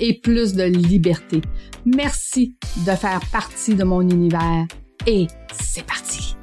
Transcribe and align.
et 0.00 0.20
plus 0.20 0.54
de 0.54 0.64
liberté. 0.64 1.40
Merci 1.84 2.56
de 2.86 2.92
faire 2.92 3.20
partie 3.32 3.74
de 3.74 3.84
mon 3.84 4.02
univers 4.02 4.66
et 5.06 5.26
c'est 5.52 5.84
parti. 5.84 6.36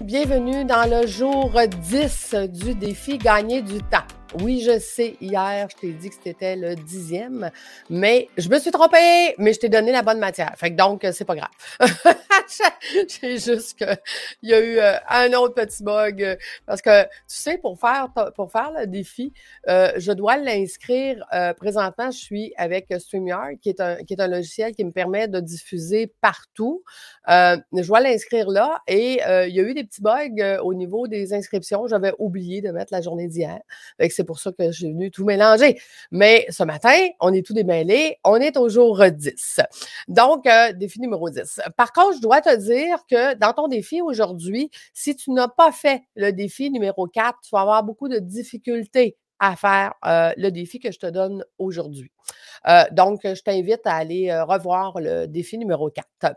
Bienvenue 0.00 0.64
dans 0.64 0.88
le 0.90 1.06
jour 1.06 1.52
10 1.90 2.34
du 2.48 2.74
défi 2.74 3.18
Gagner 3.18 3.62
du 3.62 3.78
temps. 3.78 4.06
Oui, 4.40 4.62
je 4.66 4.78
sais, 4.78 5.16
hier, 5.20 5.68
je 5.70 5.76
t'ai 5.76 5.92
dit 5.92 6.08
que 6.08 6.16
c'était 6.24 6.56
le 6.56 6.74
dixième, 6.74 7.50
mais 7.90 8.28
je 8.38 8.48
me 8.48 8.58
suis 8.58 8.70
trompée, 8.70 9.34
mais 9.38 9.52
je 9.52 9.60
t'ai 9.60 9.68
donné 9.68 9.92
la 9.92 10.02
bonne 10.02 10.18
matière. 10.18 10.52
Fait 10.56 10.70
que 10.70 10.76
donc, 10.76 11.06
c'est 11.12 11.26
pas 11.26 11.36
grave. 11.36 11.50
J'ai 13.08 13.38
juste 13.38 13.78
que 13.78 13.84
il 14.42 14.50
y 14.50 14.54
a 14.54 14.60
eu 14.60 14.78
euh, 14.78 14.94
un 15.08 15.32
autre 15.32 15.54
petit 15.54 15.82
bug 15.82 16.22
euh, 16.22 16.36
parce 16.66 16.80
que 16.82 17.02
tu 17.02 17.08
sais, 17.26 17.58
pour 17.58 17.78
faire 17.78 18.08
pour 18.34 18.50
faire 18.52 18.72
le 18.78 18.86
défi, 18.86 19.32
euh, 19.68 19.92
je 19.96 20.12
dois 20.12 20.36
l'inscrire. 20.36 21.24
présentement, 21.56 22.10
je 22.10 22.18
suis 22.18 22.52
avec 22.56 22.86
StreamYard, 22.96 23.58
qui 23.60 23.68
est 23.70 23.80
un 23.80 23.96
qui 24.04 24.14
est 24.14 24.20
un 24.20 24.28
logiciel 24.28 24.74
qui 24.74 24.84
me 24.84 24.92
permet 24.92 25.28
de 25.28 25.40
diffuser 25.40 26.12
partout. 26.20 26.84
je 27.26 27.86
dois 27.86 28.00
l'inscrire 28.00 28.48
là 28.48 28.80
et 28.86 29.20
il 29.22 29.54
y 29.54 29.60
a 29.60 29.62
eu 29.62 29.74
des 29.74 29.84
petits 29.84 30.02
bugs 30.02 30.60
au 30.62 30.74
niveau 30.74 31.08
des 31.08 31.34
inscriptions. 31.34 31.86
J'avais 31.86 32.12
oublié 32.18 32.60
de 32.60 32.70
mettre 32.70 32.92
la 32.92 33.00
journée 33.00 33.28
d'hier 33.28 33.60
c'est 34.10 34.24
pour 34.24 34.38
ça 34.38 34.52
que 34.52 34.70
j'ai 34.70 34.88
venu 34.88 35.10
tout 35.10 35.24
mélanger. 35.24 35.80
Mais 36.10 36.46
ce 36.50 36.62
matin, 36.62 36.96
on 37.20 37.32
est 37.32 37.44
tout 37.44 37.54
démêlé. 37.54 38.18
On 38.24 38.36
est 38.36 38.56
au 38.56 38.68
jour 38.68 39.02
10. 39.10 39.60
Donc, 40.08 40.46
défi 40.76 41.00
numéro 41.00 41.30
10. 41.30 41.60
Par 41.76 41.92
contre, 41.92 42.16
je 42.16 42.20
dois 42.20 42.31
te 42.40 42.54
dire 42.56 43.04
que 43.08 43.34
dans 43.34 43.52
ton 43.52 43.68
défi 43.68 44.00
aujourd'hui, 44.00 44.70
si 44.92 45.16
tu 45.16 45.30
n'as 45.30 45.48
pas 45.48 45.72
fait 45.72 46.02
le 46.16 46.32
défi 46.32 46.70
numéro 46.70 47.06
4, 47.06 47.38
tu 47.42 47.50
vas 47.52 47.60
avoir 47.60 47.84
beaucoup 47.84 48.08
de 48.08 48.18
difficultés 48.18 49.16
à 49.38 49.56
faire 49.56 49.94
euh, 50.04 50.32
le 50.36 50.50
défi 50.50 50.78
que 50.78 50.92
je 50.92 50.98
te 50.98 51.06
donne 51.06 51.44
aujourd'hui. 51.58 52.12
Euh, 52.68 52.84
donc, 52.92 53.20
je 53.24 53.42
t'invite 53.42 53.84
à 53.86 53.96
aller 53.96 54.32
revoir 54.42 55.00
le 55.00 55.26
défi 55.26 55.58
numéro 55.58 55.90
4. 55.90 56.36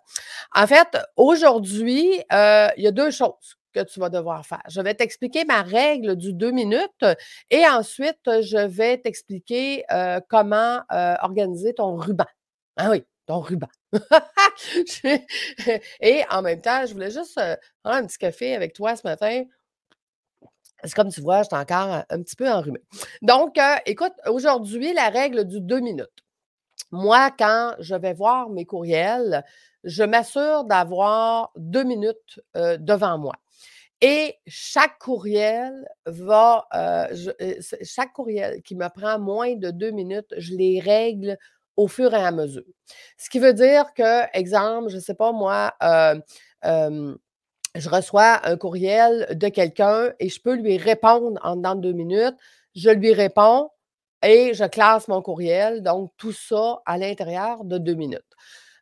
En 0.55 0.67
fait, 0.67 0.97
aujourd'hui, 1.15 2.23
il 2.31 2.83
y 2.83 2.87
a 2.87 2.91
deux 2.91 3.11
choses 3.11 3.57
que 3.75 3.83
tu 3.83 3.99
vas 3.99 4.09
devoir 4.09 4.45
faire. 4.45 4.63
Je 4.69 4.81
vais 4.81 4.95
t'expliquer 4.95 5.43
ma 5.45 5.61
règle 5.61 6.15
du 6.15 6.33
deux 6.33 6.51
minutes 6.51 7.05
et 7.49 7.67
ensuite, 7.67 8.21
je 8.25 8.65
vais 8.65 8.97
t'expliquer 8.97 9.83
euh, 9.91 10.19
comment 10.29 10.79
euh, 10.91 11.15
organiser 11.21 11.73
ton 11.73 11.95
ruban. 11.95 12.25
Ah 12.77 12.89
oui, 12.89 13.03
ton 13.25 13.39
ruban. 13.39 13.67
et 16.01 16.23
en 16.29 16.41
même 16.41 16.61
temps, 16.61 16.85
je 16.85 16.93
voulais 16.93 17.11
juste 17.11 17.37
euh, 17.37 17.55
prendre 17.83 17.97
un 17.97 18.05
petit 18.05 18.17
café 18.17 18.55
avec 18.55 18.73
toi 18.73 18.95
ce 18.95 19.05
matin. 19.05 19.43
C'est 20.83 20.93
comme 20.93 21.09
tu 21.09 21.21
vois, 21.21 21.43
je 21.43 21.47
suis 21.47 21.57
encore 21.57 22.03
un 22.09 22.21
petit 22.21 22.35
peu 22.35 22.49
enrhumée. 22.49 22.81
Donc, 23.21 23.57
écoute, 23.85 24.13
aujourd'hui, 24.27 24.93
la 24.93 25.09
règle 25.09 25.45
du 25.45 25.59
deux 25.61 25.79
minutes. 25.79 26.23
Moi, 26.91 27.31
quand 27.31 27.73
je 27.79 27.95
vais 27.95 28.13
voir 28.13 28.49
mes 28.49 28.65
courriels, 28.65 29.43
je 29.83 30.03
m'assure 30.03 30.63
d'avoir 30.65 31.51
deux 31.55 31.83
minutes 31.83 32.39
devant 32.53 33.17
moi. 33.17 33.33
Et 34.01 34.35
chaque 34.45 34.99
courriel 34.99 35.87
va, 36.05 36.67
euh, 36.75 37.07
euh, 37.41 37.55
chaque 37.81 38.11
courriel 38.13 38.61
qui 38.61 38.75
me 38.75 38.87
prend 38.89 39.19
moins 39.19 39.55
de 39.55 39.71
deux 39.71 39.91
minutes, 39.91 40.33
je 40.37 40.53
les 40.53 40.79
règle 40.79 41.37
au 41.77 41.87
fur 41.87 42.13
et 42.13 42.23
à 42.23 42.31
mesure. 42.31 42.63
Ce 43.17 43.29
qui 43.29 43.39
veut 43.39 43.53
dire 43.53 43.93
que, 43.93 44.23
exemple, 44.37 44.89
je 44.89 44.95
ne 44.95 45.01
sais 45.01 45.13
pas 45.13 45.31
moi, 45.31 45.73
euh, 45.83 46.15
je 47.75 47.89
reçois 47.89 48.39
un 48.47 48.57
courriel 48.57 49.27
de 49.31 49.47
quelqu'un 49.49 50.11
et 50.19 50.29
je 50.29 50.41
peux 50.41 50.55
lui 50.55 50.77
répondre 50.77 51.39
en 51.43 51.55
dedans 51.55 51.75
de 51.75 51.81
deux 51.81 51.93
minutes. 51.93 52.35
Je 52.75 52.89
lui 52.89 53.13
réponds 53.13 53.69
et 54.23 54.53
je 54.53 54.65
classe 54.65 55.07
mon 55.07 55.21
courriel. 55.21 55.83
Donc, 55.83 56.11
tout 56.17 56.31
ça 56.31 56.81
à 56.85 56.97
l'intérieur 56.97 57.63
de 57.65 57.77
deux 57.77 57.95
minutes 57.95 58.23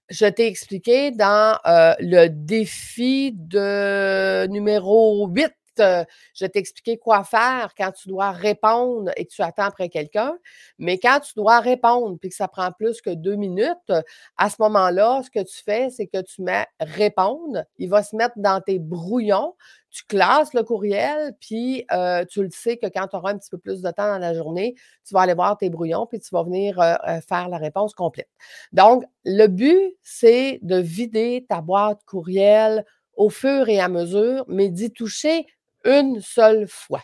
je 0.09 0.25
t'ai 0.25 0.47
expliqué 0.47 1.11
dans 1.11 1.57
euh, 1.65 1.93
le 1.99 2.27
défi 2.27 3.31
de 3.33 4.47
numéro 4.47 5.27
8 5.27 5.51
euh, 5.79 6.03
je 6.33 6.45
t'ai 6.45 6.59
expliqué 6.59 6.97
quoi 6.97 7.23
faire 7.23 7.73
quand 7.77 7.91
tu 7.91 8.07
dois 8.07 8.31
répondre 8.31 9.11
et 9.15 9.25
que 9.25 9.31
tu 9.31 9.41
attends 9.41 9.63
après 9.63 9.89
quelqu'un. 9.89 10.37
Mais 10.77 10.97
quand 10.97 11.19
tu 11.19 11.33
dois 11.35 11.59
répondre 11.59 12.17
puis 12.19 12.29
que 12.29 12.35
ça 12.35 12.47
prend 12.47 12.71
plus 12.71 13.01
que 13.01 13.09
deux 13.09 13.35
minutes, 13.35 13.91
à 14.37 14.49
ce 14.49 14.55
moment-là, 14.59 15.21
ce 15.23 15.29
que 15.29 15.43
tu 15.43 15.63
fais, 15.63 15.89
c'est 15.89 16.07
que 16.07 16.21
tu 16.21 16.41
mets 16.41 16.65
répondre. 16.79 17.63
Il 17.77 17.89
va 17.89 18.03
se 18.03 18.15
mettre 18.15 18.35
dans 18.37 18.61
tes 18.61 18.79
brouillons. 18.79 19.55
Tu 19.89 20.03
classes 20.05 20.55
le 20.55 20.63
courriel, 20.63 21.35
puis 21.39 21.85
euh, 21.91 22.25
tu 22.25 22.41
le 22.41 22.49
sais 22.49 22.77
que 22.77 22.87
quand 22.87 23.07
tu 23.07 23.15
auras 23.15 23.31
un 23.31 23.37
petit 23.37 23.51
peu 23.51 23.59
plus 23.59 23.83
de 23.83 23.91
temps 23.91 24.07
dans 24.07 24.17
la 24.17 24.33
journée, 24.33 24.73
tu 25.05 25.13
vas 25.13 25.21
aller 25.21 25.35
voir 25.35 25.55
tes 25.55 25.69
brouillons, 25.69 26.07
puis 26.07 26.19
tu 26.19 26.29
vas 26.31 26.41
venir 26.41 26.79
euh, 26.79 26.95
faire 27.27 27.47
la 27.47 27.57
réponse 27.57 27.93
complète. 27.93 28.29
Donc, 28.71 29.03
le 29.23 29.45
but, 29.45 29.95
c'est 30.01 30.57
de 30.63 30.77
vider 30.77 31.45
ta 31.47 31.61
boîte 31.61 32.01
courriel 32.07 32.83
au 33.15 33.29
fur 33.29 33.69
et 33.69 33.79
à 33.79 33.89
mesure, 33.89 34.45
mais 34.47 34.69
d'y 34.69 34.91
toucher 34.91 35.45
une 35.85 36.21
seule 36.21 36.67
fois. 36.67 37.01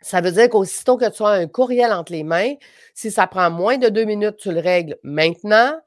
Ça 0.00 0.20
veut 0.20 0.32
dire 0.32 0.48
qu'aussitôt 0.48 0.96
que 0.96 1.10
tu 1.10 1.22
as 1.22 1.28
un 1.28 1.46
courriel 1.46 1.92
entre 1.92 2.12
les 2.12 2.24
mains, 2.24 2.54
si 2.94 3.10
ça 3.10 3.26
prend 3.26 3.50
moins 3.50 3.76
de 3.76 3.88
deux 3.88 4.04
minutes, 4.04 4.36
tu 4.38 4.50
le 4.50 4.60
règles 4.60 4.96
maintenant, 5.02 5.78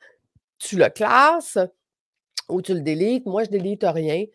tu 0.59 0.77
le 0.77 0.89
classes 0.89 1.57
ou 2.47 2.61
tu 2.61 2.73
le 2.73 2.81
délites. 2.81 3.25
Moi, 3.25 3.43
je 3.43 3.49
ne 3.49 3.57
délite 3.57 3.83
rien. 3.83 4.25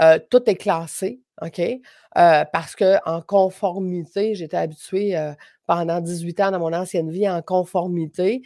Euh, 0.00 0.18
tout 0.30 0.42
est 0.50 0.56
classé, 0.56 1.20
OK? 1.40 1.60
Euh, 1.60 2.44
parce 2.52 2.74
qu'en 2.74 3.22
conformité, 3.22 4.34
j'étais 4.34 4.56
habituée 4.56 5.16
euh, 5.16 5.32
pendant 5.68 6.00
18 6.00 6.40
ans 6.40 6.50
dans 6.50 6.58
mon 6.58 6.72
ancienne 6.72 7.10
vie 7.10 7.28
en 7.28 7.42
conformité. 7.42 8.42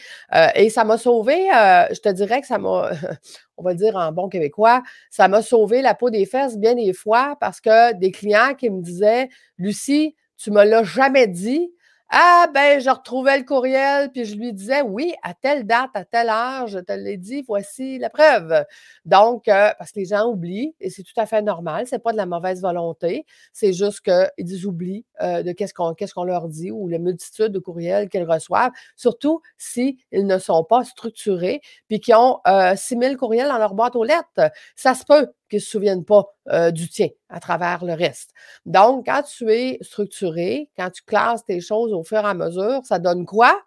et 0.57 0.69
ça 0.69 0.85
m'a 0.85 0.99
sauvé, 0.99 1.47
je 1.91 2.01
te 2.01 2.09
dirais 2.11 2.41
que 2.41 2.49
ça 2.49 2.59
m'a, 2.59 2.91
on 3.57 3.63
va 3.63 3.75
dire 3.75 3.97
en 3.97 4.11
bon 4.11 4.29
québécois, 4.29 4.83
ça 5.09 5.29
m'a 5.29 5.41
sauvé 5.41 5.83
la 5.83 5.95
peau 5.95 6.11
des 6.11 6.27
fesses 6.27 6.59
bien 6.59 6.75
des 6.75 6.93
fois 6.93 7.37
parce 7.41 7.61
que 7.61 7.95
des 7.95 8.11
clients 8.11 8.55
qui 8.59 8.69
me 8.71 8.83
disaient, 8.83 9.29
Lucie, 9.57 10.17
tu 10.37 10.51
me 10.51 10.65
l'as 10.65 10.83
jamais 10.83 11.29
dit, 11.29 11.73
ah, 12.15 12.47
ben, 12.53 12.79
je 12.79 12.91
retrouvais 12.91 13.39
le 13.39 13.45
courriel, 13.45 14.11
puis 14.13 14.27
je 14.27 14.35
lui 14.37 14.53
disais, 14.53 14.83
oui, 14.83 15.15
à 15.23 15.33
telle 15.33 15.67
date, 15.67 15.89
à 15.95 16.05
telle 16.05 16.29
heure, 16.29 16.67
je 16.67 16.79
te 16.79 16.93
l'ai 16.93 17.17
dit, 17.17 17.43
voici 17.49 17.99
la 17.99 18.11
preuve. 18.11 18.67
Donc, 19.07 19.49
euh, 19.49 19.71
parce 19.79 19.93
que 19.93 20.01
les 20.01 20.05
gens 20.05 20.27
oublient, 20.27 20.75
et 20.79 20.91
c'est 20.91 21.05
tout 21.05 21.19
à 21.19 21.25
fait 21.25 21.41
normal, 21.41 21.87
c'est 21.87 22.01
pas 22.01 22.13
de 22.13 22.19
la 22.19 22.27
mauvaise 22.27 22.61
volonté, 22.61 23.25
c'est 23.55 23.73
juste 23.73 24.03
qu'ils 24.03 24.67
oublient 24.67 25.07
euh, 25.23 25.43
de 25.43 25.53
qu'est-ce 25.53 25.73
qu'on 25.73 25.95
qu'est-ce 25.95 26.13
leur 26.23 26.49
dit 26.49 26.71
ou 26.71 26.87
la 26.87 26.99
multitude 26.99 27.49
de 27.49 27.59
courriels 27.59 28.11
qu'ils 28.11 28.31
reçoivent, 28.31 28.73
surtout 28.95 29.41
s'ils 29.57 29.97
ne 30.13 30.37
sont 30.37 30.65
pas 30.65 30.85
structurés, 30.85 31.63
puis 31.89 31.99
qu'ils 31.99 32.15
ont 32.17 32.41
euh, 32.47 32.77
6000 32.77 33.17
courriels 33.17 33.49
dans 33.49 33.57
leur 33.57 33.73
boîte 33.73 33.97
aux 33.97 34.05
lettres. 34.05 34.53
Ça 34.77 34.95
se 34.95 35.07
peut 35.07 35.29
qui 35.53 35.57
ne 35.57 35.61
se 35.61 35.69
souviennent 35.69 36.05
pas 36.05 36.35
euh, 36.49 36.71
du 36.71 36.89
tien 36.89 37.09
à 37.29 37.39
travers 37.39 37.85
le 37.85 37.93
reste. 37.93 38.31
Donc, 38.65 39.05
quand 39.05 39.23
tu 39.23 39.53
es 39.53 39.77
structuré, 39.83 40.71
quand 40.79 40.89
tu 40.89 41.03
classes 41.03 41.45
tes 41.45 41.61
choses 41.61 41.93
au 41.93 42.03
fur 42.03 42.21
et 42.21 42.27
à 42.27 42.33
mesure, 42.33 42.81
ça 42.85 42.99
donne 42.99 43.27
quoi? 43.27 43.61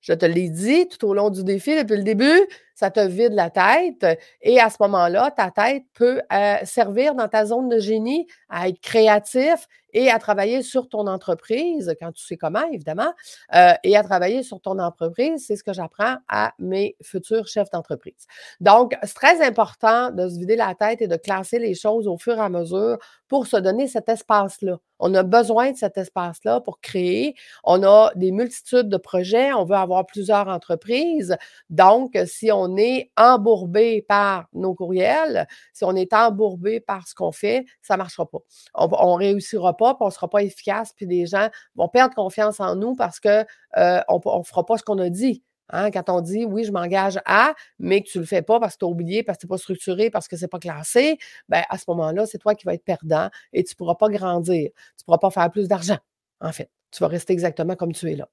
Je 0.00 0.12
te 0.12 0.26
l'ai 0.26 0.50
dit 0.50 0.88
tout 0.88 1.06
au 1.06 1.14
long 1.14 1.30
du 1.30 1.44
défi 1.44 1.76
depuis 1.76 1.98
le 1.98 2.02
début, 2.02 2.40
ça 2.78 2.92
te 2.92 3.00
vide 3.00 3.32
la 3.32 3.50
tête 3.50 4.06
et 4.40 4.60
à 4.60 4.70
ce 4.70 4.76
moment-là, 4.80 5.32
ta 5.32 5.50
tête 5.50 5.82
peut 5.94 6.22
euh, 6.32 6.56
servir 6.62 7.16
dans 7.16 7.26
ta 7.26 7.44
zone 7.44 7.68
de 7.68 7.80
génie 7.80 8.28
à 8.48 8.68
être 8.68 8.80
créatif 8.80 9.66
et 9.92 10.10
à 10.10 10.18
travailler 10.18 10.62
sur 10.62 10.88
ton 10.88 11.06
entreprise, 11.06 11.94
quand 12.00 12.12
tu 12.12 12.24
sais 12.24 12.36
comment, 12.36 12.64
évidemment, 12.70 13.12
euh, 13.54 13.72
et 13.82 13.96
à 13.96 14.02
travailler 14.02 14.42
sur 14.42 14.60
ton 14.60 14.78
entreprise. 14.78 15.44
C'est 15.46 15.56
ce 15.56 15.64
que 15.64 15.72
j'apprends 15.72 16.16
à 16.28 16.52
mes 16.58 16.96
futurs 17.02 17.48
chefs 17.48 17.70
d'entreprise. 17.70 18.26
Donc, 18.60 18.96
c'est 19.02 19.14
très 19.14 19.44
important 19.44 20.10
de 20.10 20.28
se 20.28 20.38
vider 20.38 20.56
la 20.56 20.74
tête 20.74 21.02
et 21.02 21.08
de 21.08 21.16
classer 21.16 21.58
les 21.58 21.74
choses 21.74 22.06
au 22.06 22.18
fur 22.18 22.36
et 22.36 22.40
à 22.40 22.48
mesure 22.48 22.98
pour 23.28 23.46
se 23.46 23.56
donner 23.56 23.88
cet 23.88 24.08
espace-là. 24.08 24.78
On 25.00 25.14
a 25.14 25.22
besoin 25.22 25.70
de 25.70 25.76
cet 25.76 25.96
espace-là 25.96 26.60
pour 26.60 26.80
créer. 26.80 27.34
On 27.62 27.82
a 27.84 28.10
des 28.16 28.32
multitudes 28.32 28.88
de 28.88 28.96
projets. 28.96 29.52
On 29.52 29.64
veut 29.64 29.76
avoir 29.76 30.06
plusieurs 30.06 30.48
entreprises. 30.48 31.36
Donc, 31.70 32.18
si 32.26 32.50
on 32.50 32.67
est 32.76 33.10
embourbé 33.16 34.02
par 34.02 34.48
nos 34.52 34.74
courriels, 34.74 35.46
si 35.72 35.84
on 35.84 35.94
est 35.96 36.12
embourbé 36.12 36.80
par 36.80 37.06
ce 37.08 37.14
qu'on 37.14 37.32
fait, 37.32 37.64
ça 37.82 37.94
ne 37.94 37.98
marchera 37.98 38.28
pas. 38.28 38.38
On 38.74 38.88
ne 38.88 39.18
réussira 39.18 39.76
pas, 39.76 39.94
puis 39.94 40.02
on 40.02 40.06
ne 40.06 40.12
sera 40.12 40.28
pas 40.28 40.42
efficace, 40.42 40.92
puis 40.94 41.06
les 41.06 41.26
gens 41.26 41.48
vont 41.74 41.88
perdre 41.88 42.14
confiance 42.14 42.60
en 42.60 42.76
nous 42.76 42.94
parce 42.94 43.20
qu'on 43.20 43.44
euh, 43.76 44.00
ne 44.08 44.42
fera 44.44 44.64
pas 44.66 44.78
ce 44.78 44.82
qu'on 44.82 44.98
a 44.98 45.10
dit. 45.10 45.42
Hein, 45.70 45.90
quand 45.90 46.08
on 46.08 46.20
dit 46.20 46.44
oui, 46.46 46.64
je 46.64 46.72
m'engage 46.72 47.18
à, 47.26 47.54
mais 47.78 48.02
que 48.02 48.08
tu 48.08 48.18
ne 48.18 48.22
le 48.22 48.26
fais 48.26 48.42
pas 48.42 48.58
parce 48.58 48.74
que 48.74 48.78
tu 48.80 48.84
as 48.86 48.88
oublié, 48.88 49.22
parce 49.22 49.36
que 49.36 49.42
tu 49.42 49.46
n'es 49.46 49.50
pas 49.50 49.58
structuré, 49.58 50.10
parce 50.10 50.26
que 50.28 50.36
ce 50.36 50.42
n'est 50.42 50.48
pas 50.48 50.58
classé, 50.58 51.18
ben, 51.48 51.62
à 51.68 51.78
ce 51.78 51.84
moment-là, 51.88 52.26
c'est 52.26 52.38
toi 52.38 52.54
qui 52.54 52.64
vas 52.64 52.74
être 52.74 52.84
perdant 52.84 53.28
et 53.52 53.64
tu 53.64 53.74
ne 53.74 53.76
pourras 53.76 53.94
pas 53.96 54.08
grandir. 54.08 54.70
Tu 54.70 55.02
ne 55.02 55.04
pourras 55.04 55.18
pas 55.18 55.30
faire 55.30 55.50
plus 55.50 55.68
d'argent, 55.68 55.98
en 56.40 56.52
fait. 56.52 56.70
Tu 56.90 57.02
vas 57.02 57.08
rester 57.08 57.32
exactement 57.32 57.76
comme 57.76 57.92
tu 57.92 58.10
es 58.10 58.16
là. 58.16 58.28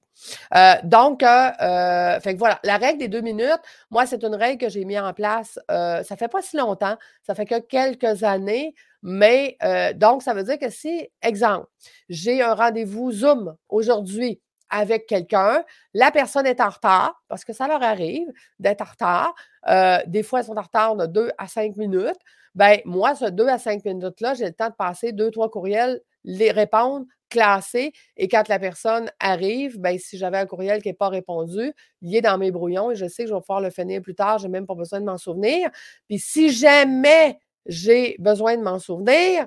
Euh, 0.54 0.74
donc, 0.84 1.22
euh, 1.22 1.50
euh, 1.60 2.20
fait 2.20 2.34
que 2.34 2.38
voilà, 2.38 2.58
la 2.64 2.78
règle 2.78 2.98
des 2.98 3.08
deux 3.08 3.20
minutes, 3.20 3.60
moi, 3.90 4.06
c'est 4.06 4.22
une 4.22 4.34
règle 4.34 4.58
que 4.58 4.70
j'ai 4.70 4.84
mis 4.84 4.98
en 4.98 5.12
place, 5.12 5.58
ça 5.68 6.02
ne 6.10 6.16
fait 6.16 6.28
pas 6.28 6.42
si 6.42 6.56
longtemps, 6.56 6.96
ça 7.22 7.34
fait 7.34 7.46
que 7.46 7.60
quelques 7.60 8.22
années, 8.22 8.74
mais 9.02 9.58
donc, 9.96 10.22
ça 10.22 10.32
veut 10.34 10.42
dire 10.44 10.58
que 10.58 10.70
si, 10.70 11.08
exemple, 11.22 11.66
j'ai 12.08 12.42
un 12.42 12.54
rendez-vous 12.54 13.12
Zoom 13.12 13.56
aujourd'hui 13.68 14.40
avec 14.70 15.06
quelqu'un, 15.06 15.64
la 15.94 16.10
personne 16.10 16.46
est 16.46 16.60
en 16.60 16.68
retard, 16.68 17.22
parce 17.28 17.44
que 17.44 17.52
ça 17.52 17.68
leur 17.68 17.82
arrive 17.82 18.26
d'être 18.58 18.82
en 18.82 18.90
retard. 18.90 19.34
Euh, 19.68 19.98
des 20.06 20.22
fois, 20.22 20.40
elles 20.40 20.46
sont 20.46 20.56
en 20.56 20.62
retard 20.62 20.96
de 20.96 21.06
2 21.06 21.30
à 21.38 21.48
5 21.48 21.76
minutes. 21.76 22.18
Ben 22.54 22.80
moi, 22.84 23.14
ce 23.14 23.26
2 23.26 23.46
à 23.48 23.58
5 23.58 23.84
minutes-là, 23.84 24.34
j'ai 24.34 24.46
le 24.46 24.52
temps 24.52 24.70
de 24.70 24.74
passer 24.74 25.12
deux, 25.12 25.30
trois 25.30 25.50
courriels, 25.50 26.00
les 26.26 26.50
répondre, 26.50 27.06
classer. 27.30 27.92
Et 28.16 28.28
quand 28.28 28.48
la 28.48 28.58
personne 28.58 29.10
arrive, 29.18 29.80
ben, 29.80 29.98
si 29.98 30.18
j'avais 30.18 30.38
un 30.38 30.46
courriel 30.46 30.82
qui 30.82 30.88
n'est 30.88 30.94
pas 30.94 31.08
répondu, 31.08 31.72
il 32.02 32.14
est 32.14 32.20
dans 32.20 32.36
mes 32.36 32.50
brouillons 32.50 32.90
et 32.90 32.96
je 32.96 33.06
sais 33.06 33.24
que 33.24 33.30
je 33.30 33.34
vais 33.34 33.40
pouvoir 33.40 33.62
le 33.62 33.70
finir 33.70 34.02
plus 34.02 34.14
tard. 34.14 34.38
Je 34.38 34.46
n'ai 34.46 34.52
même 34.52 34.66
pas 34.66 34.74
besoin 34.74 35.00
de 35.00 35.06
m'en 35.06 35.18
souvenir. 35.18 35.70
Puis 36.08 36.18
si 36.18 36.50
jamais 36.50 37.38
j'ai 37.64 38.16
besoin 38.18 38.56
de 38.56 38.62
m'en 38.62 38.78
souvenir, 38.78 39.46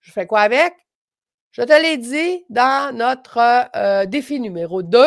je 0.00 0.12
fais 0.12 0.26
quoi 0.26 0.40
avec? 0.40 0.74
Je 1.52 1.62
te 1.62 1.72
l'ai 1.72 1.96
dit 1.96 2.44
dans 2.50 2.94
notre 2.94 3.38
euh, 3.74 4.04
défi 4.04 4.40
numéro 4.40 4.82
2, 4.82 5.00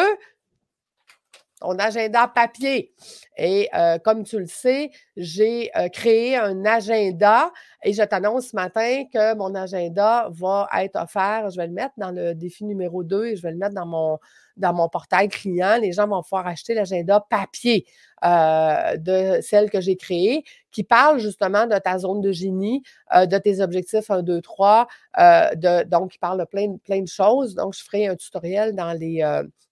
ton 1.60 1.78
agenda 1.78 2.28
papier. 2.28 2.94
Et 3.38 3.70
euh, 3.74 3.98
comme 4.00 4.24
tu 4.24 4.40
le 4.40 4.46
sais, 4.46 4.92
j'ai 5.16 5.72
euh, 5.78 5.90
créé 5.90 6.36
un 6.36 6.66
agenda 6.66 7.52
et 7.84 7.94
je 7.94 8.04
t'annonce 8.04 8.48
ce 8.50 8.56
matin 8.56 9.04
que 9.14 9.36
mon 9.36 9.54
agenda 9.56 10.30
va 10.32 10.68
être 10.80 10.96
offert. 11.02 11.50
Je 11.50 11.58
vais 11.58 11.68
le 11.68 11.74
mettre 11.74 11.94
dans 11.98 12.12
le 12.12 12.34
défi 12.34 12.66
numéro 12.66 13.04
2 13.04 13.26
et 13.28 13.36
je 13.36 13.42
vais 13.42 13.52
le 13.52 13.58
mettre 13.58 13.76
dans 13.76 13.86
mon, 13.86 14.20
dans 14.58 14.74
mon 14.74 14.90
portail 14.90 15.30
client. 15.30 15.78
Les 15.82 15.92
gens 15.92 16.08
vont 16.08 16.22
pouvoir 16.22 16.48
acheter 16.48 16.74
l'agenda 16.74 17.26
papier 17.30 17.86
de 18.24 19.42
celle 19.42 19.70
que 19.70 19.82
j'ai 19.82 19.96
créée 19.96 20.44
qui 20.72 20.84
parle 20.84 21.20
justement 21.20 21.66
de 21.66 21.78
ta 21.78 21.98
zone 21.98 22.22
de 22.22 22.32
génie, 22.32 22.84
de 23.14 23.38
tes 23.38 23.62
objectifs 23.62 24.10
1, 24.10 24.24
2, 24.24 24.42
3. 24.42 24.88
de, 25.18 25.84
donc, 25.86 26.16
il 26.16 26.20
parle 26.20 26.40
de 26.40 26.46
plein, 26.46 26.78
plein 26.84 27.02
de 27.02 27.08
choses. 27.08 27.56
Donc, 27.56 27.74
je 27.74 27.84
ferai 27.84 28.08
un 28.08 28.16
tutoriel 28.16 28.76
dans, 28.76 28.94
les, 28.94 29.22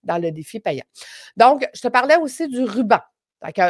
dans 0.04 0.18
le 0.18 0.32
défi 0.32 0.60
payant. 0.60 0.86
Donc, 1.36 1.68
je 1.74 1.82
te 1.82 1.88
parlais 1.88 2.18
aussi 2.18 2.48
du 2.48 2.64
ruban. 2.64 3.00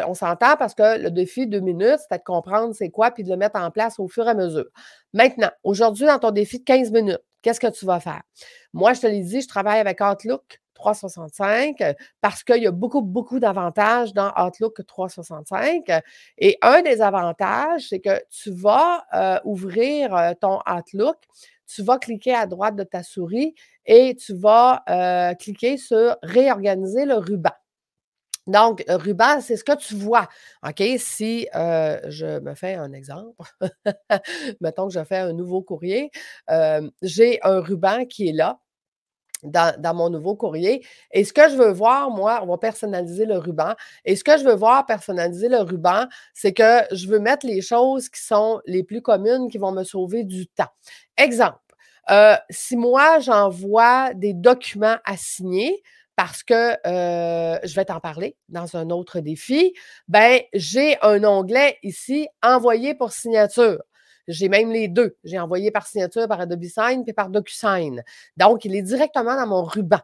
On 0.07 0.13
s'entend 0.13 0.55
parce 0.55 0.73
que 0.73 0.97
le 0.97 1.11
défi 1.11 1.45
deux 1.45 1.59
minutes, 1.59 1.99
c'est 2.09 2.17
de 2.17 2.23
comprendre 2.23 2.73
c'est 2.73 2.89
quoi 2.89 3.11
puis 3.11 3.23
de 3.23 3.29
le 3.29 3.37
mettre 3.37 3.59
en 3.59 3.69
place 3.69 3.99
au 3.99 4.07
fur 4.07 4.25
et 4.27 4.31
à 4.31 4.33
mesure. 4.33 4.67
Maintenant, 5.13 5.51
aujourd'hui, 5.63 6.05
dans 6.05 6.19
ton 6.19 6.31
défi 6.31 6.59
de 6.59 6.63
15 6.63 6.91
minutes, 6.91 7.21
qu'est-ce 7.41 7.59
que 7.59 7.67
tu 7.67 7.85
vas 7.85 7.99
faire? 7.99 8.21
Moi, 8.73 8.93
je 8.93 9.01
te 9.01 9.07
l'ai 9.07 9.21
dit, 9.21 9.41
je 9.41 9.47
travaille 9.47 9.79
avec 9.79 9.99
Outlook 9.99 10.61
365 10.77 11.83
parce 12.21 12.43
qu'il 12.43 12.61
y 12.61 12.67
a 12.67 12.71
beaucoup, 12.71 13.01
beaucoup 13.01 13.39
d'avantages 13.39 14.13
dans 14.13 14.31
Outlook 14.37 14.85
365. 14.85 15.91
Et 16.37 16.57
un 16.61 16.81
des 16.81 17.01
avantages, 17.01 17.87
c'est 17.89 17.99
que 17.99 18.21
tu 18.29 18.51
vas 18.51 19.05
euh, 19.13 19.39
ouvrir 19.43 20.15
euh, 20.15 20.33
ton 20.39 20.59
Outlook, 20.69 21.17
tu 21.65 21.83
vas 21.83 21.97
cliquer 21.97 22.33
à 22.33 22.45
droite 22.45 22.75
de 22.75 22.83
ta 22.83 23.03
souris 23.03 23.55
et 23.85 24.15
tu 24.15 24.33
vas 24.35 24.83
euh, 24.89 25.33
cliquer 25.33 25.77
sur 25.77 26.15
réorganiser 26.21 27.05
le 27.05 27.15
ruban. 27.15 27.51
Donc, 28.45 28.85
ruban, 28.87 29.41
c'est 29.41 29.57
ce 29.57 29.63
que 29.65 29.75
tu 29.75 29.95
vois. 29.95 30.29
OK? 30.65 30.81
Si 30.99 31.47
je 31.53 32.39
me 32.39 32.55
fais 32.55 32.75
un 32.75 32.93
exemple, 32.93 33.35
mettons 34.61 34.87
que 34.87 34.93
je 34.93 35.03
fais 35.03 35.17
un 35.17 35.33
nouveau 35.33 35.61
courrier, 35.61 36.11
j'ai 37.01 37.39
un 37.43 37.59
ruban 37.59 38.05
qui 38.05 38.29
est 38.29 38.33
là 38.33 38.61
dans, 39.43 39.95
mon 39.95 40.09
nouveau 40.09 40.35
courrier. 40.35 40.85
Et 41.11 41.23
ce 41.23 41.33
que 41.33 41.49
je 41.49 41.55
veux 41.55 41.71
voir, 41.71 42.09
moi, 42.09 42.39
on 42.43 42.47
va 42.47 42.57
personnaliser 42.57 43.25
le 43.25 43.37
ruban. 43.37 43.73
Et 44.05 44.15
ce 44.15 44.23
que 44.23 44.37
je 44.37 44.43
veux 44.43 44.55
voir 44.55 44.85
personnaliser 44.85 45.49
le 45.49 45.59
ruban, 45.59 46.05
c'est 46.33 46.53
que 46.53 46.81
je 46.91 47.07
veux 47.07 47.19
mettre 47.19 47.45
les 47.45 47.61
choses 47.61 48.09
qui 48.09 48.21
sont 48.21 48.61
les 48.65 48.83
plus 48.83 49.01
communes, 49.01 49.49
qui 49.49 49.57
vont 49.57 49.71
me 49.71 49.83
sauver 49.83 50.23
du 50.23 50.47
temps. 50.47 50.71
Exemple, 51.17 51.59
euh, 52.09 52.35
si 52.49 52.77
moi, 52.77 53.19
j'envoie 53.19 54.13
des 54.13 54.33
documents 54.33 54.97
à 55.05 55.17
signer, 55.17 55.83
parce 56.15 56.41
que 56.41 56.75
euh, 56.87 57.59
je 57.63 57.75
vais 57.75 57.85
t'en 57.85 57.99
parler 57.99 58.35
dans 58.49 58.75
un 58.75 58.89
autre 58.89 59.19
défi, 59.19 59.73
ben 60.07 60.41
j'ai 60.53 60.97
un 61.03 61.23
onglet 61.23 61.77
ici, 61.83 62.27
envoyer 62.41 62.95
pour 62.95 63.11
signature. 63.11 63.83
J'ai 64.27 64.49
même 64.49 64.71
les 64.71 64.87
deux. 64.87 65.15
J'ai 65.23 65.39
envoyé 65.39 65.71
par 65.71 65.87
signature 65.87 66.27
par 66.27 66.41
Adobe 66.41 66.63
Sign 66.63 67.03
puis 67.03 67.13
par 67.13 67.29
DocuSign. 67.29 68.03
Donc, 68.37 68.65
il 68.65 68.75
est 68.75 68.81
directement 68.81 69.35
dans 69.35 69.47
mon 69.47 69.63
ruban. 69.63 69.99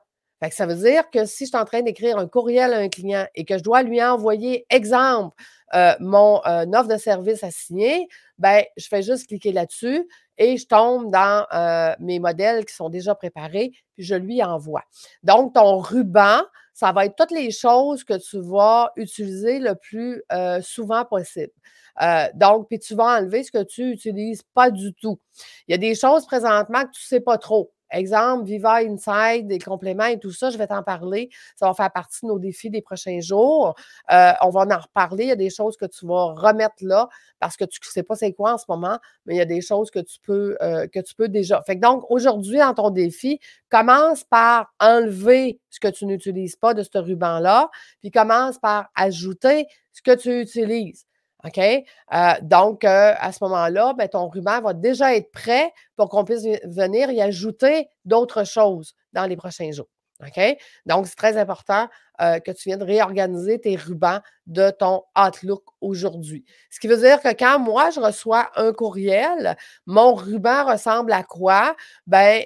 ça 0.51 0.65
veut 0.65 0.75
dire 0.75 1.09
que 1.09 1.25
si 1.25 1.45
je 1.45 1.49
suis 1.49 1.57
en 1.57 1.65
train 1.65 1.81
d'écrire 1.81 2.17
un 2.17 2.27
courriel 2.27 2.73
à 2.73 2.77
un 2.77 2.89
client 2.89 3.25
et 3.35 3.45
que 3.45 3.57
je 3.57 3.63
dois 3.63 3.83
lui 3.83 4.03
envoyer, 4.03 4.65
exemple, 4.69 5.35
euh, 5.73 5.93
mon 5.99 6.41
euh, 6.45 6.65
offre 6.73 6.87
de 6.87 6.97
service 6.97 7.43
à 7.43 7.51
signer, 7.51 8.07
ben, 8.37 8.63
je 8.77 8.87
fais 8.87 9.01
juste 9.01 9.27
cliquer 9.27 9.51
là-dessus 9.51 10.07
et 10.37 10.57
je 10.57 10.65
tombe 10.67 11.11
dans 11.11 11.45
euh, 11.53 11.93
mes 11.99 12.19
modèles 12.19 12.65
qui 12.65 12.73
sont 12.73 12.89
déjà 12.89 13.15
préparés, 13.15 13.71
puis 13.93 14.03
je 14.03 14.15
lui 14.15 14.43
envoie. 14.43 14.83
Donc, 15.23 15.53
ton 15.53 15.79
ruban, 15.79 16.41
ça 16.73 16.91
va 16.91 17.05
être 17.05 17.15
toutes 17.15 17.31
les 17.31 17.51
choses 17.51 18.03
que 18.03 18.17
tu 18.17 18.39
vas 18.39 18.91
utiliser 18.95 19.59
le 19.59 19.75
plus 19.75 20.23
souvent 20.63 21.05
possible. 21.05 21.53
Euh, 22.01 22.27
donc, 22.33 22.67
puis 22.67 22.79
tu 22.79 22.95
vas 22.95 23.19
enlever 23.19 23.43
ce 23.43 23.51
que 23.51 23.63
tu 23.63 23.83
n'utilises 23.83 24.43
pas 24.53 24.71
du 24.71 24.93
tout. 24.93 25.19
Il 25.67 25.71
y 25.71 25.75
a 25.75 25.77
des 25.77 25.95
choses 25.95 26.25
présentement 26.25 26.81
que 26.81 26.91
tu 26.91 27.03
ne 27.03 27.07
sais 27.07 27.19
pas 27.19 27.37
trop. 27.37 27.71
Exemple, 27.93 28.45
Viva 28.45 28.75
Inside, 28.77 29.47
des 29.47 29.59
compléments 29.59 30.05
et 30.05 30.19
tout 30.19 30.31
ça, 30.31 30.49
je 30.49 30.57
vais 30.57 30.67
t'en 30.67 30.83
parler. 30.83 31.29
Ça 31.55 31.67
va 31.67 31.73
faire 31.73 31.91
partie 31.91 32.19
de 32.23 32.27
nos 32.27 32.39
défis 32.39 32.69
des 32.69 32.81
prochains 32.81 33.19
jours. 33.21 33.75
Euh, 34.11 34.31
on 34.41 34.49
va 34.49 34.61
en 34.61 34.79
reparler. 34.79 35.25
Il 35.25 35.29
y 35.29 35.31
a 35.31 35.35
des 35.35 35.49
choses 35.49 35.77
que 35.77 35.85
tu 35.85 36.05
vas 36.05 36.33
remettre 36.33 36.75
là 36.81 37.07
parce 37.39 37.57
que 37.57 37.65
tu 37.65 37.79
ne 37.81 37.91
sais 37.91 38.03
pas 38.03 38.15
c'est 38.15 38.33
quoi 38.33 38.53
en 38.53 38.57
ce 38.57 38.65
moment, 38.67 38.97
mais 39.25 39.35
il 39.35 39.37
y 39.37 39.41
a 39.41 39.45
des 39.45 39.61
choses 39.61 39.91
que 39.91 39.99
tu 39.99 40.19
peux, 40.21 40.57
euh, 40.61 40.87
que 40.87 40.99
tu 40.99 41.13
peux 41.15 41.27
déjà. 41.27 41.61
Donc, 41.75 42.05
aujourd'hui, 42.09 42.57
dans 42.57 42.73
ton 42.73 42.89
défi, 42.89 43.39
commence 43.69 44.23
par 44.23 44.73
enlever 44.79 45.59
ce 45.69 45.79
que 45.79 45.87
tu 45.87 46.05
n'utilises 46.05 46.55
pas 46.55 46.73
de 46.73 46.83
ce 46.83 46.97
ruban-là, 46.97 47.69
puis 48.01 48.11
commence 48.11 48.59
par 48.59 48.89
ajouter 48.95 49.67
ce 49.91 50.01
que 50.01 50.15
tu 50.15 50.41
utilises. 50.41 51.05
OK? 51.45 51.57
Euh, 51.57 52.33
donc, 52.41 52.83
euh, 52.85 53.13
à 53.17 53.31
ce 53.31 53.43
moment-là, 53.43 53.93
ben, 53.93 54.07
ton 54.07 54.29
ruban 54.29 54.61
va 54.61 54.73
déjà 54.73 55.15
être 55.15 55.31
prêt 55.31 55.73
pour 55.95 56.09
qu'on 56.09 56.23
puisse 56.23 56.43
venir 56.63 57.11
y 57.11 57.21
ajouter 57.21 57.87
d'autres 58.05 58.45
choses 58.45 58.95
dans 59.11 59.25
les 59.25 59.35
prochains 59.35 59.71
jours. 59.71 59.89
OK? 60.25 60.57
Donc, 60.85 61.07
c'est 61.07 61.15
très 61.15 61.35
important 61.37 61.89
euh, 62.21 62.39
que 62.39 62.51
tu 62.51 62.69
viennes 62.69 62.83
réorganiser 62.83 63.59
tes 63.59 63.75
rubans 63.75 64.21
de 64.45 64.69
ton 64.69 65.03
Outlook 65.17 65.63
aujourd'hui. 65.81 66.45
Ce 66.69 66.79
qui 66.79 66.87
veut 66.87 66.97
dire 66.97 67.21
que 67.21 67.33
quand 67.33 67.59
moi, 67.59 67.89
je 67.89 67.99
reçois 67.99 68.49
un 68.55 68.71
courriel, 68.71 69.57
mon 69.85 70.13
ruban 70.13 70.65
ressemble 70.65 71.11
à 71.11 71.23
quoi? 71.23 71.75
Ben, 72.07 72.43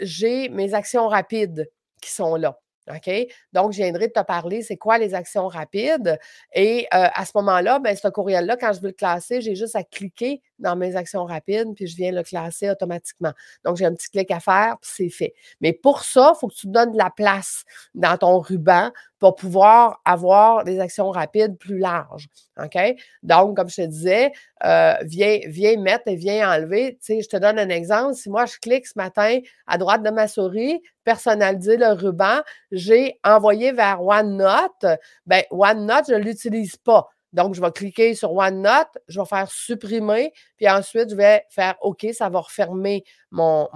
j'ai 0.00 0.48
mes 0.48 0.72
actions 0.72 1.08
rapides 1.08 1.70
qui 2.00 2.10
sont 2.10 2.36
là. 2.36 2.58
OK? 2.88 3.10
Donc, 3.52 3.72
je 3.72 3.78
viendrai 3.78 4.10
te 4.10 4.20
parler, 4.20 4.62
c'est 4.62 4.76
quoi 4.76 4.98
les 4.98 5.14
actions 5.14 5.46
rapides? 5.48 6.18
Et 6.54 6.86
à 6.90 7.24
ce 7.24 7.32
moment-là, 7.36 7.78
ben, 7.78 7.96
ce 7.96 8.08
courriel-là, 8.08 8.56
quand 8.56 8.72
je 8.72 8.80
veux 8.80 8.88
le 8.88 8.92
classer, 8.94 9.40
j'ai 9.40 9.54
juste 9.54 9.76
à 9.76 9.84
cliquer 9.84 10.42
dans 10.60 10.76
mes 10.76 10.96
actions 10.96 11.24
rapides, 11.24 11.74
puis 11.74 11.86
je 11.86 11.96
viens 11.96 12.12
le 12.12 12.22
classer 12.22 12.70
automatiquement. 12.70 13.32
Donc, 13.64 13.76
j'ai 13.76 13.86
un 13.86 13.94
petit 13.94 14.10
clic 14.10 14.30
à 14.30 14.40
faire, 14.40 14.76
puis 14.80 14.90
c'est 14.94 15.10
fait. 15.10 15.34
Mais 15.60 15.72
pour 15.72 16.04
ça, 16.04 16.32
il 16.34 16.38
faut 16.38 16.48
que 16.48 16.54
tu 16.54 16.68
donnes 16.68 16.92
de 16.92 16.98
la 16.98 17.10
place 17.10 17.64
dans 17.94 18.16
ton 18.16 18.38
ruban 18.38 18.90
pour 19.18 19.34
pouvoir 19.34 20.00
avoir 20.04 20.64
des 20.64 20.80
actions 20.80 21.10
rapides 21.10 21.58
plus 21.58 21.78
larges. 21.78 22.28
OK? 22.62 22.78
Donc, 23.22 23.56
comme 23.56 23.68
je 23.68 23.76
te 23.76 23.86
disais, 23.86 24.32
euh, 24.64 24.94
viens, 25.02 25.38
viens 25.46 25.78
mettre 25.78 26.04
et 26.06 26.16
viens 26.16 26.50
enlever. 26.50 26.94
Tu 26.94 27.14
sais, 27.14 27.22
je 27.22 27.28
te 27.28 27.36
donne 27.36 27.58
un 27.58 27.68
exemple. 27.68 28.14
Si 28.14 28.30
moi, 28.30 28.46
je 28.46 28.58
clique 28.58 28.86
ce 28.86 28.94
matin 28.96 29.38
à 29.66 29.78
droite 29.78 30.02
de 30.02 30.10
ma 30.10 30.26
souris, 30.26 30.82
personnaliser 31.04 31.76
le 31.76 31.92
ruban, 31.92 32.40
j'ai 32.72 33.18
envoyé 33.22 33.72
vers 33.72 34.02
OneNote. 34.02 34.86
Bien, 35.26 35.42
OneNote, 35.50 36.06
je 36.08 36.14
ne 36.14 36.20
l'utilise 36.20 36.76
pas. 36.76 37.08
Donc, 37.32 37.54
je 37.54 37.60
vais 37.60 37.70
cliquer 37.70 38.14
sur 38.14 38.32
OneNote, 38.32 38.98
je 39.08 39.20
vais 39.20 39.26
faire 39.26 39.50
supprimer, 39.50 40.32
puis 40.56 40.68
ensuite, 40.68 41.10
je 41.10 41.16
vais 41.16 41.44
faire 41.50 41.76
OK, 41.80 42.06
ça 42.12 42.28
va 42.28 42.40
refermer 42.40 43.04
mon, 43.30 43.68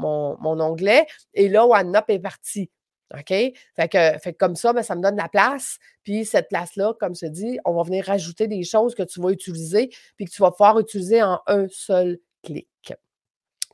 onglet. 0.42 1.06
Et 1.34 1.48
là, 1.48 1.66
OneNote 1.66 2.04
est 2.08 2.18
parti. 2.18 2.70
OK? 3.12 3.28
Fait 3.28 3.88
que, 3.88 4.18
fait 4.18 4.32
comme 4.32 4.56
ça, 4.56 4.72
ben, 4.72 4.82
ça 4.82 4.96
me 4.96 5.02
donne 5.02 5.16
la 5.16 5.28
place. 5.28 5.78
Puis 6.02 6.24
cette 6.24 6.48
place-là, 6.48 6.94
comme 6.98 7.14
je 7.14 7.26
dis, 7.26 7.58
on 7.64 7.74
va 7.74 7.82
venir 7.82 8.04
rajouter 8.06 8.48
des 8.48 8.64
choses 8.64 8.94
que 8.94 9.02
tu 9.02 9.20
vas 9.20 9.30
utiliser, 9.30 9.90
puis 10.16 10.26
que 10.26 10.30
tu 10.30 10.42
vas 10.42 10.50
pouvoir 10.50 10.78
utiliser 10.80 11.22
en 11.22 11.40
un 11.46 11.66
seul 11.70 12.18
clic. 12.42 12.68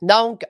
Donc, 0.01 0.45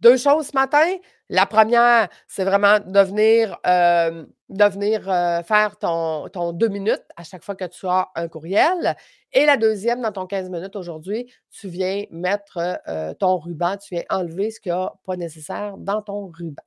deux 0.00 0.16
choses 0.16 0.48
ce 0.48 0.54
matin. 0.54 0.96
La 1.28 1.46
première, 1.46 2.08
c'est 2.26 2.44
vraiment 2.44 2.80
de 2.80 3.00
venir 3.00 3.58
euh, 3.66 4.26
de 4.52 4.64
venir 4.64 5.04
faire 5.44 5.76
ton, 5.78 6.52
deux 6.52 6.68
minutes 6.68 7.04
à 7.16 7.24
chaque 7.24 7.42
fois 7.42 7.54
que 7.54 7.64
tu 7.64 7.86
as 7.86 8.08
un 8.14 8.28
courriel. 8.28 8.96
Et 9.32 9.46
la 9.46 9.56
deuxième, 9.56 10.02
dans 10.02 10.12
ton 10.12 10.26
15 10.26 10.50
minutes 10.50 10.76
aujourd'hui, 10.76 11.32
tu 11.50 11.68
viens 11.68 12.04
mettre 12.10 12.78
ton 13.18 13.38
ruban, 13.38 13.76
tu 13.76 13.94
viens 13.94 14.04
enlever 14.10 14.50
ce 14.50 14.60
qu'il 14.60 14.72
n'y 14.72 14.78
a 14.78 14.92
pas 15.04 15.16
nécessaire 15.16 15.76
dans 15.78 16.02
ton 16.02 16.26
ruban. 16.26 16.62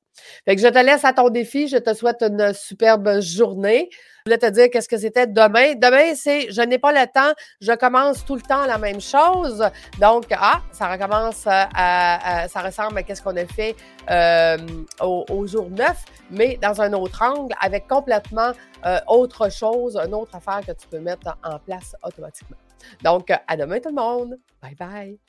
Fait 0.46 0.56
que 0.56 0.62
je 0.62 0.68
te 0.68 0.78
laisse 0.78 1.06
à 1.06 1.14
ton 1.14 1.30
défi. 1.30 1.68
Je 1.68 1.78
te 1.78 1.94
souhaite 1.94 2.22
une 2.22 2.54
superbe 2.54 3.22
journée. 3.22 3.90
Je 4.28 4.32
voulais 4.32 4.38
te 4.40 4.50
dire 4.50 4.70
qu'est-ce 4.72 4.90
que 4.90 4.98
c'était 4.98 5.28
demain. 5.28 5.76
Demain, 5.76 6.16
c'est 6.16 6.52
je 6.52 6.62
n'ai 6.62 6.80
pas 6.80 6.92
le 6.92 7.06
temps. 7.06 7.34
Je 7.62 7.74
commence 7.74 8.26
tout 8.26 8.36
le 8.36 8.42
temps 8.42 8.66
la 8.66 8.80
même 8.80 9.00
chose. 9.00 9.64
Donc, 10.00 10.26
ah, 10.32 10.62
ça 10.72 10.92
recommence 10.92 11.44
à, 11.46 12.48
ça 12.48 12.62
ressemble 12.62 12.98
à 12.98 13.04
qu'est-ce 13.04 13.22
qu'on 13.22 13.38
a 13.38 13.46
fait 13.46 13.76
euh, 14.10 14.58
au, 15.02 15.46
jour 15.46 15.70
9, 15.70 16.06
mais 16.32 16.58
dans 16.60 16.82
un 16.82 16.94
autre 16.94 17.22
angle, 17.22 17.54
avec 17.62 17.88
complètement 17.88 18.52
euh, 18.86 19.00
autre 19.08 19.52
chose, 19.52 19.96
une 19.96 20.16
autre 20.16 20.36
affaire 20.36 20.62
que 20.66 20.72
tu 20.72 20.88
peux 20.88 21.00
mettre 21.00 21.38
en 21.44 21.60
place 21.60 21.96
automatiquement. 22.04 22.58
Donc, 23.04 23.30
à 23.30 23.58
demain 23.58 23.80
tout 23.80 23.90
le 23.90 23.96
monde. 23.96 24.40
Bye 24.62 24.76
bye. 24.76 25.20